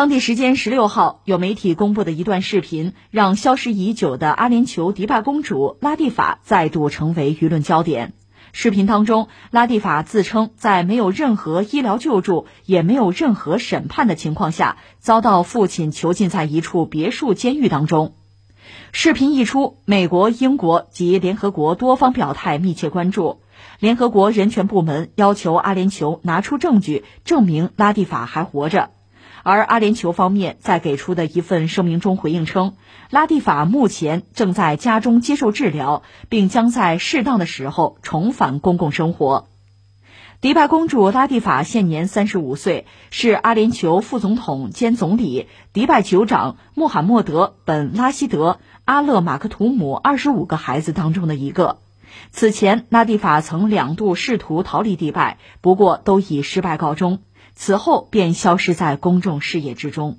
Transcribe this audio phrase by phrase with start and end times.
[0.00, 8.14] 当地时间十六号，有媒体公布的一段视频，让消失已久的阿联酋迪拜公主拉蒂法再度成为舆论焦点。
[8.54, 18.14] 视频当中，拉蒂法自称在没有任何医疗救助，也没有任何审判的情况下，遭到父亲囚禁在一处别墅监狱当中。
[18.92, 23.42] 视频一出，美国、英国及联合国多方表态密切关注。
[23.80, 28.88] 联合国人权部门要求阿联酋拿出证据证明拉蒂法还活着。
[29.42, 32.74] 而阿联酋方面在给出的一份声明中回应称，
[33.10, 39.46] 拉蒂法目前正在家中接受治疗，并将在适当的时候重返公共生活。
[40.40, 48.52] 迪拜公主拉蒂法现年三十五岁，是阿联酋副总统兼总理、迪拜酋长穆罕默德·本·拉希德·
[48.86, 51.78] 阿勒马克图姆二十五个孩子当中的一个。
[52.32, 57.18] 此前，拉蒂法曾两度试图逃离迪拜，不过都以失败告终。
[57.60, 60.16] 此后便消失在公众视野之中。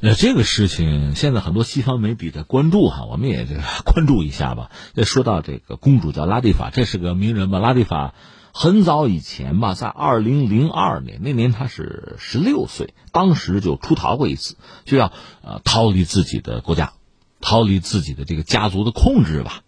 [0.00, 4.70] 那这个事情现在很多西方媒体在关注哈，我们也这 关注一下吧。
[4.94, 7.58] 这说到这个公主叫拉蒂法，这是个名人吧？
[7.58, 8.14] 拉蒂法
[8.54, 16.94] 很早以前吧，在二零零二年那年她是十六岁，当时就出逃过一次，就要呃逃离自己的国家，
[17.42, 19.60] 逃离自己的这个家族的控制吧。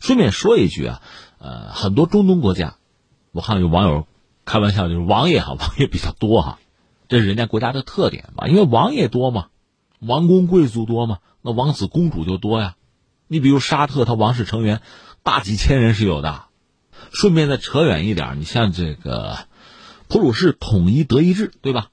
[0.00, 1.02] 顺便说一句啊，
[1.38, 2.74] 呃，很多中东国家，
[3.30, 4.08] 我看有网友。
[4.44, 6.58] 开玩笑就是王爷哈，王爷比较多哈，
[7.08, 8.48] 这是人家国家的特点吧？
[8.48, 9.46] 因为王爷多嘛，
[10.00, 12.76] 王公贵族多嘛，那王子公主就多呀。
[13.28, 14.80] 你比如沙特，他王室成员
[15.22, 16.44] 大几千人是有的。
[17.12, 19.38] 顺便再扯远一点，你像这个
[20.08, 21.88] 普鲁士统一德意志，对吧？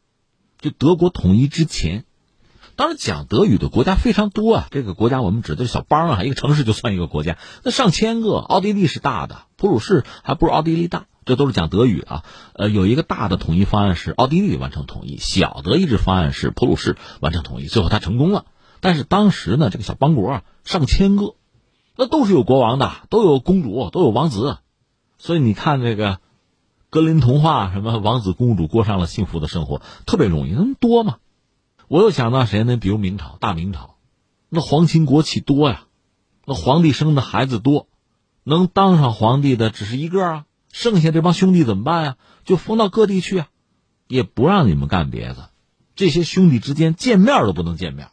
[0.60, 2.06] 就德国统一之前，
[2.76, 4.68] 当然讲德语的国家非常多啊。
[4.72, 8.38] 这个国家我们指的小邦啊，一个城市就算一个国家，那上千个。
[8.38, 11.08] 奥地利是大的，普鲁士还不如奥地利大。
[11.30, 18.46] 这都是讲德语啊，呃，有一个大的统一方案是奥地利完成统一，小德意志方案是普鲁士完成统一，最后他成功了。
[18.80, 21.36] 但是当时呢，这个小邦国啊，上千个，
[21.96, 24.58] 那都是有国王的，都有公主，都有王子，
[25.20, 26.20] 所以你看这个
[26.90, 31.18] 格林童话，什么王子公主过上了幸福的生活，特别容易，那么多嘛。
[31.88, 32.76] 我又想到谁呢？
[32.76, 33.98] 比如明朝，大明朝，
[34.50, 35.84] 那皇亲国戚多呀，
[36.46, 37.86] 那皇帝生的孩子多，
[38.44, 40.46] 能当上皇帝的只是一个啊。
[40.72, 42.16] 剩下这帮兄弟怎么办呀？
[42.46, 43.48] 就分到各地去啊，
[44.08, 45.50] 也不让你们干别的。
[45.96, 48.10] 这些兄弟之间见面都不能见面，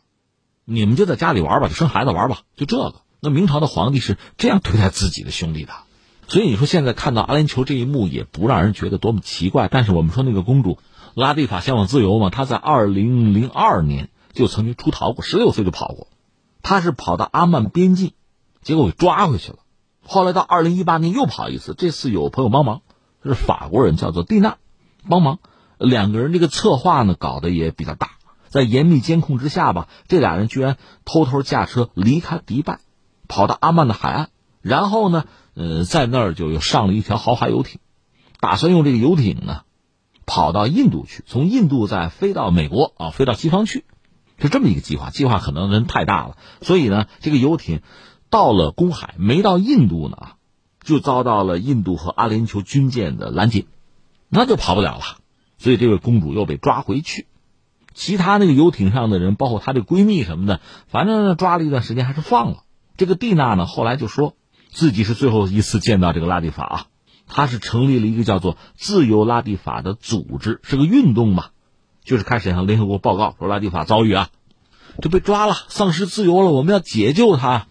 [0.64, 3.02] 你们就在家里玩吧，就生孩子玩吧，就这个。
[3.20, 5.72] 那明朝的皇帝是这样对待自己的兄弟的，
[6.28, 9.68] 所以你说现在看到阿联酋这一幕也不让人觉得多么奇怪。
[9.68, 10.78] 但是我们说那个公主
[11.14, 16.08] 拉蒂法向往自由嘛，她在二零零二年就曾经出逃过，十六岁就跑过，
[16.62, 18.12] 她是跑到阿曼边境，
[18.62, 19.58] 结果给抓回去了。
[20.08, 22.82] 后来到二零一八年又跑一次，这次有朋友帮忙，
[23.24, 24.58] 是法国人，叫做蒂娜，
[25.08, 25.38] 帮忙。
[25.78, 28.12] 两个人这个策划呢搞得也比较大，
[28.48, 32.78] 在严密监控之下吧，这俩人居然偷偷驾车离开迪拜，
[33.26, 34.28] 跑到阿曼的海岸，
[34.62, 35.24] 然后呢，
[35.54, 37.80] 呃，在那儿就又上了一条豪华游艇，
[38.40, 39.62] 打算用这个游艇呢，
[40.24, 43.84] 跑到印度去，从印度再飞到美国啊，飞到西方去，
[44.38, 45.10] 是这么一个计划。
[45.10, 47.82] 计划可能人太大了，所以呢，这个游艇。
[48.30, 50.16] 到了公海，没到印度呢，
[50.82, 53.66] 就遭到了印度和阿联酋军舰的拦截，
[54.28, 55.04] 那就跑不了了。
[55.58, 57.26] 所以这位公主又被抓回去，
[57.94, 62.64] 其他那个游艇上的人，包括她的闺蜜什么的，反正抓了一段时间还是放了。
[62.96, 64.34] 这个蒂娜呢，后来就说
[64.70, 66.86] 自己是最后一次见到这个拉蒂法啊，
[67.26, 71.46] 她是成立了一个叫做“自由拉蒂法”的组织，是个运动嘛，
[72.04, 74.28] 就是开始向联合国报告说拉蒂法遭遇啊，
[75.00, 77.66] 就被抓了，丧失自由了，我们要解救她。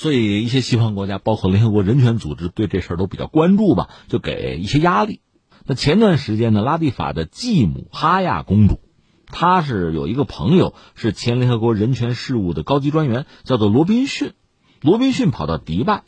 [0.00, 5.22] 所以，一些西方国家，包括联合国人权组织，对这事儿都比较关注吧，就给一些压力。
[5.66, 8.78] 那前段时间呢，拉蒂法的继母哈亚公主，
[9.26, 14.34] 她是有一个朋友是前联合国人权事务的高级专员，叫做罗宾逊。
[14.80, 16.04] 罗宾逊跑到迪拜，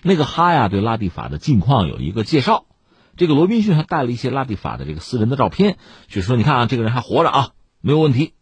[0.00, 2.66] 那个哈亚对拉蒂法的近况有一个介绍。
[3.16, 8.34] 这个罗宾逊还带了一些拉蒂法的这个私人的照片，就说：“你看啊，这个人还活着啊，没有问题。”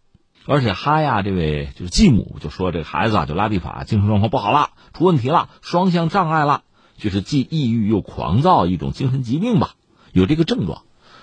[0.47, 6.62] 而且哈亚这位就是继母就说：“这个孩子啊，就拉蒂法精神状况不好了。”出问题了，双向障碍了，
[6.97, 9.74] 就是既抑郁又狂躁，一种精神疾病吧，
[10.12, 10.83] 有这个症状。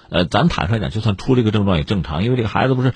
[0.09, 2.93] 呃，咱坦率讲，就算出这个症状也正常，因为这个孩子不是，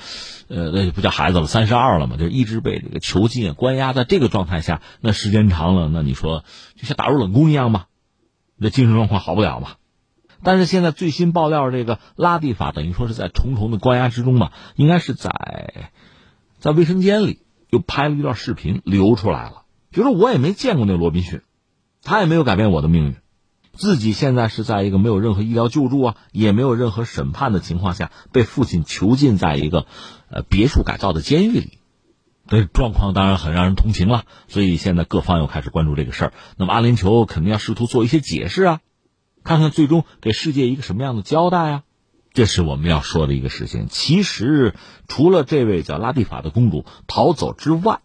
[0.48, 6.44] 呃，那不叫孩子了，三十二了嘛，就一直被这个囚禁、关押在这个状态下，那时间长了，那你说
[6.75, 7.86] 就像打入冷宫一样嘛，
[8.58, 9.74] 那精神状况好不了嘛。
[10.42, 15.92] 但是现在最新爆料，这个拉蒂法等于说是在重重的关押之中嘛，应该是在
[16.63, 19.63] 在卫生间里又拍了一段视频流出来了。
[19.92, 21.42] 就是我也没见过那罗宾逊，
[22.01, 23.15] 他也没有改变我的命运。
[23.74, 29.88] 自己现在是在一个没有任何医疗救助啊，也没有任何审判的情况下，被父亲囚禁在一个
[30.30, 31.80] 呃别墅改造的监狱里，
[32.48, 34.24] 这状况当然很让人同情了。
[34.48, 36.33] 所以现在各方又开始关注这个事儿。
[36.56, 38.80] 那么阿联酋肯定要试图做一些解释啊，
[39.44, 41.83] 看看最终给世界一个什么样的交代啊。
[42.34, 43.88] 这是我们要说的一个事情。
[43.90, 44.76] 其实
[45.08, 48.02] 除了这位叫拉蒂法的公主逃走之外，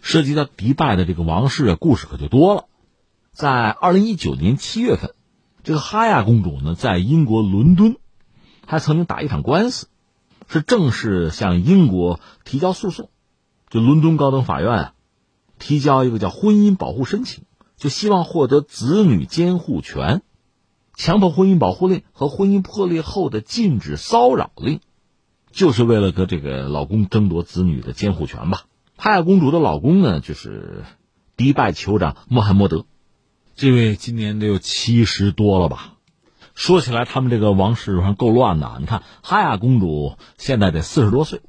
[0.00, 2.66] 涉及到迪拜的这个王室啊，故事可就多了。
[3.32, 5.14] 在二零一九年七月份，
[5.64, 7.96] 这个哈亚公主呢，在英国伦敦，
[8.64, 9.88] 还曾经打一场官司，
[10.46, 13.10] 是正式向英国提交诉讼，
[13.70, 14.92] 就伦敦高等法院啊，
[15.58, 17.42] 提交一个叫婚姻保护申请，
[17.76, 20.22] 就希望获得子女监护权、
[20.94, 24.80] 强迫婚姻保护令和婚姻破裂后的禁止骚扰令，
[25.50, 28.64] 就是为了和这个老公争夺子女的监护权吧。
[28.96, 30.84] 哈亚公主的老公呢，就是
[31.36, 32.86] 迪拜酋长穆罕默德。
[33.56, 35.94] 这位今年得有七十多了吧？
[36.54, 38.76] 说起来，他们这个王室还够乱的。
[38.78, 41.42] 你看，哈亚公主现在得四十多岁，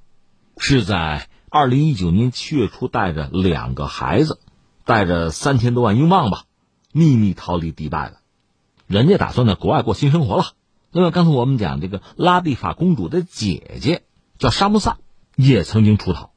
[0.57, 4.39] 是在二零一九年七月初带着两个孩子，
[4.83, 6.45] 带着三千多万英镑吧，
[6.91, 8.17] 秘密逃离迪拜的。
[8.87, 10.45] 人家打算在国外过新生活了。
[10.91, 14.03] 那么刚才我们讲这个拉蒂法公主的姐姐
[14.39, 14.97] 叫沙穆萨，
[15.35, 16.31] 也曾经出逃。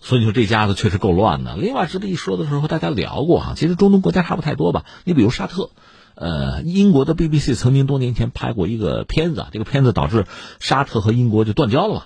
[0.00, 1.56] 所以说这家子确实够乱的。
[1.56, 4.84] 另外值得一说的时候，和大家聊过哈，其实中东国家差不太多吧。
[5.04, 5.70] 你比如沙特，
[6.14, 10.26] 呃，英国的 BBC 曾经多年前拍过一个片子，这个片子导致
[10.60, 12.02] 沙特和英国就断交了嘛。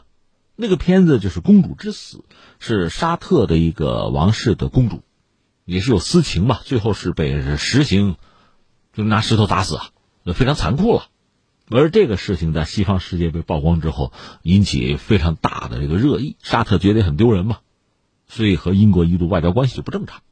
[0.55, 2.19] 那个片子就是《公主之死》，
[2.59, 5.03] 是沙特的一个王室的公主，
[5.65, 8.17] 也是有私情吧，最后是被实行，
[8.93, 9.91] 就拿石头砸死啊，
[10.35, 11.05] 非常残酷了。
[11.71, 14.13] 而这个事情在西方世界被曝光之后，
[14.43, 17.59] 引起非常大的这个热议，沙特觉得很丢人嘛。
[18.27, 20.23] 所以和英国一度外交关系就不正常。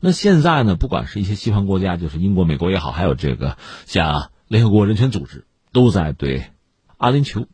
[0.00, 0.76] 那现在呢？
[0.76, 6.52] 不管是一些西方国家，就是英国、美国也好，还有这个像联合国人权组织，都在对
[6.96, 7.46] 阿联酋，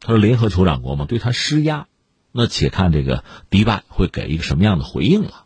[0.00, 1.86] 他说联合酋长国嘛，对他施压。
[2.30, 5.44] 那且看这个迪拜会给一个什么样的回应了。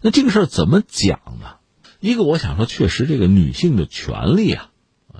[0.00, 1.55] 那这个事儿怎么讲呢？
[2.00, 4.70] 一个我想说，确实这个女性的权利啊，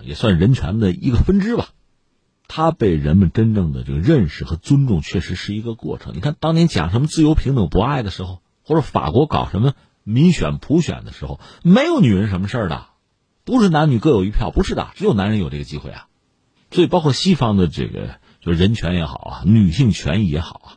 [0.03, 1.71] 也算人权的一个分支吧。
[2.49, 6.15] 她被人们真正的这个认识和尊重，确实是一个过程。
[6.15, 9.75] 你看，当年讲什么自由、平等、博爱的时候，或者法国搞什么
[10.05, 12.87] 民选、普选的时候，没有女人什么事儿的，
[13.45, 16.07] 不是男女各有一票，不是的，只有男人有这个机会啊。
[16.71, 20.76] 所以，包括西方的这个就是人权也好啊，女性权益也好啊，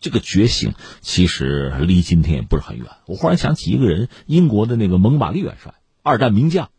[0.00, 2.86] 这个觉醒其实离今天也不是很远。
[3.06, 6.70] 我忽然想起一个人，英国的那个蒙马利元帅，二战名将，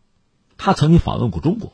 [0.58, 1.74] 他曾经访问过中国。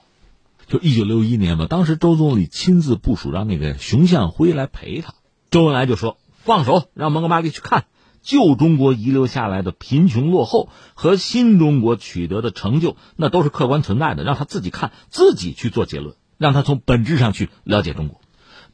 [0.68, 5.14] 就一九六一年吧，当时周总理亲自部署，让那个熊向晖来陪他。
[5.50, 7.86] 周恩来就说：“放手，让蒙哥马利去看
[8.22, 18.20] 旧中国遗留下来的贫穷落后和新中国取得的成就，那都是客观存在的，让他自己看，自己去做结论，让他从本质上去了解中国。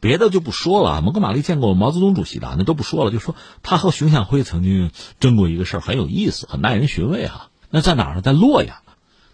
[0.03, 1.01] 别的就不说了。
[1.01, 4.91] 蒙哥马利见过毛泽东主席的，那都不说了，就说他和熊向晖曾经
[5.21, 7.47] 争过一个事儿，很有意思，很耐人寻味啊。
[7.69, 8.21] 那在哪儿呢？
[8.21, 8.75] 在洛阳，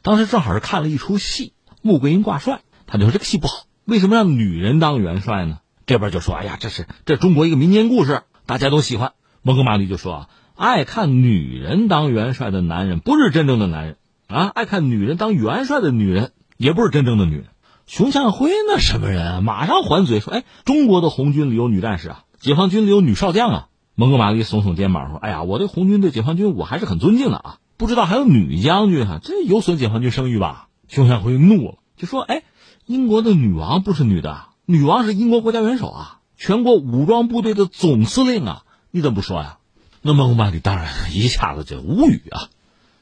[0.04, 5.58] 当时正好是看了一出戏。”穆桂英挂帅，他就说这个戏不好，为什么让女人当元帅呢？
[5.88, 9.14] 这边就说，哎呀，这是这中国一个民间故事，大家都喜欢。
[9.42, 17.46] 蒙哥马利就说啊，爱看女人当元帅的男人不是真正的男人啊，爱看女人当元帅的女人也不是真正的女人。
[17.90, 19.42] 熊向晖那什么人啊？
[19.42, 23.68] 马上还嘴说，哎，中国的红军里有女战士啊，解放军里有女少将啊。
[23.96, 30.68] 蒙哥马利耸耸肩膀说，哎呀，我对红军对解放军我还是很尊敬的啊，不知道还有女将军哈，这有损解放军声誉吧？
[30.88, 32.44] 熊向晖怒了，就说：“哎，
[32.86, 38.62] 英国的女王不是女的，女王是英国国家元首啊，全国武装部队的总司令啊，
[38.92, 39.58] 你怎么不说呀？”
[40.04, 42.54] 那蒙哥马利当然一下子就无语啊。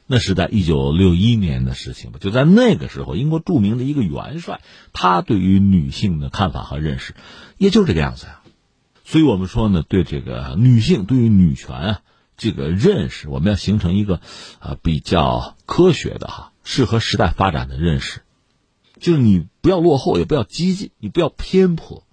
[0.08, 4.62] 那是在一九六一年的事情吧，就在那个时候，英国著名的一个元帅，
[4.94, 7.14] 他对于女性的看法和认识，
[7.58, 8.42] 也就这个样子呀。
[9.04, 12.00] 所以我们说呢，对这个女性，对于女权啊，
[12.38, 14.22] 这个认识，我们要形成一个
[14.60, 16.54] 啊比较科学的哈。
[16.64, 18.24] 适合时代发展的认识，
[19.00, 22.04] 就是你不要落后，也不要激进，你不要偏颇，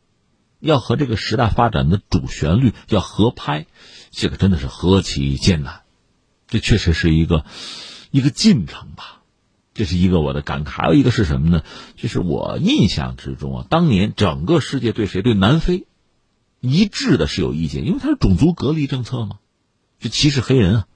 [0.61, 3.67] 要和这个时代发展的主旋律要合拍，
[4.13, 5.83] 这个真的是何其艰难，
[6.55, 7.45] 这确实是一个
[8.13, 9.23] 一个进程吧，
[9.75, 10.69] 这是一个我的感慨。
[10.69, 11.65] 还有一个是什么呢？
[11.97, 15.89] 就是我印象之中啊，当年整个世界对谁对南非
[16.61, 19.39] 一致的是有意见，因为它是种族隔离政策嘛，
[19.99, 20.87] 就歧视黑人啊。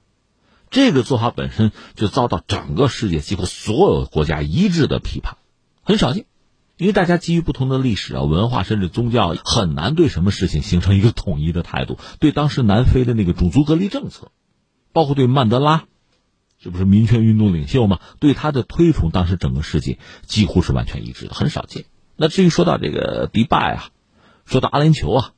[0.69, 5.35] 这个做法本身就遭到整个世界几乎所有国家一致的批判，
[5.83, 6.25] 很少见，
[6.77, 11.97] 因为大家基于不同的历史啊、文化甚至宗教，很难对什么事情形成一个统一的态度。
[12.19, 14.31] 对当时南非的那个种族隔离政策，
[14.91, 15.85] 包括对曼德拉，
[16.59, 17.99] 这不是民权运动领袖吗？
[18.19, 21.85] 对他的推崇，当时整个世界几乎是完全一致的，很少见。
[22.15, 23.89] 那至于说到这个迪拜啊，
[24.45, 25.31] 说到阿联酋啊，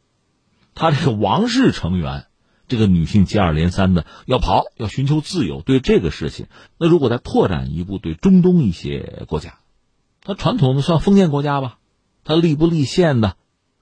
[0.73, 2.25] 他这个王室成员，
[2.67, 5.61] 这个女性接二连三的要跑，要寻求自由。
[5.61, 6.47] 对这个事情，
[6.79, 9.59] 那如果再拓展一步，对中东一些国家，
[10.23, 11.77] 他传统的算封建国家吧，
[12.23, 13.35] 他立不立宪的，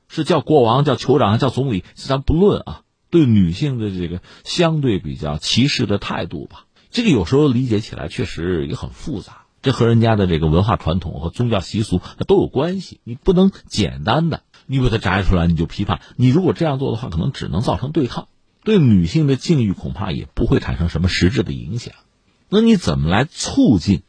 [0.07, 2.81] 是叫国王、叫酋长、叫总理，咱不论啊。
[3.09, 9.43] 对女性的这个相对比较歧视的态度吧，这个有时候理解起来确实也很复杂。
[9.61, 13.01] 这和人家的这个文化传统和宗教习俗都有关系。
[13.03, 15.99] 你不能简单的你把它摘出来你就批判。
[16.15, 18.29] 你如果这样做的话，可能只能造成对抗，
[18.63, 21.93] 对女性的境遇恐怕也不会产生什么实质的影响。
[22.47, 24.03] 那你怎么来促进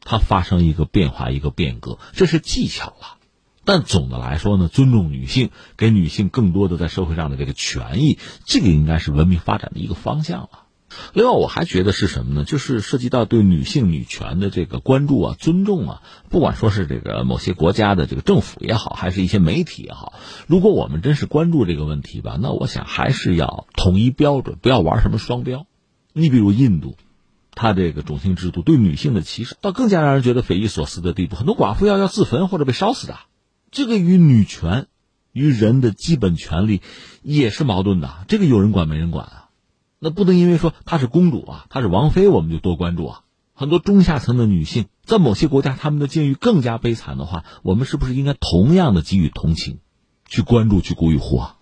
[0.00, 1.98] 它发生一个变化、一个变革？
[2.12, 3.18] 这是技巧了。
[3.64, 10.48] 但总的来说呢，尊重女性，给女性更多的在社会上的这个权益，这个应该是文明发展的一个方向了。
[11.12, 12.44] 另外，我还觉得是什么呢？
[12.44, 16.02] 就是涉及到对女性女权的这个关注啊、尊重啊。
[16.30, 20.14] 不管说是这个某些国家的这个政府也好，还是一些媒体也好，
[20.48, 25.66] 如果我们真是关注这个问题吧，那我想还是要统一标准，不要玩什么双标。
[26.12, 26.96] 你比如印度，
[27.54, 33.16] 它这个种姓制度对女性的歧视，到更加让人觉得匪夷所思的地步，很多寡妇要要自焚或者被烧死的。
[33.70, 34.86] 这个与女权、
[35.32, 36.82] 与人的基本权利
[37.22, 38.24] 也是矛盾的。
[38.28, 39.48] 这个有人管没人管啊？
[39.98, 43.20] 那不能因为说她是公主啊，她是王妃，我们就多关注啊。
[43.54, 49.78] 很多中下层的女性，在某些国家，她们的境遇更加悲惨的话，我们是不是应该同样的给予同情，
[50.26, 51.56] 去关注，去鼓与呼啊？